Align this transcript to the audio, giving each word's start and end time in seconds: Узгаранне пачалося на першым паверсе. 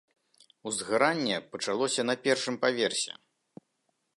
Узгаранне 0.69 1.37
пачалося 1.55 2.01
на 2.11 2.15
першым 2.27 2.55
паверсе. 2.65 3.13